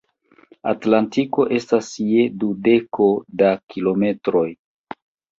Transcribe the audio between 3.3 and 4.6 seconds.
da kilometroj.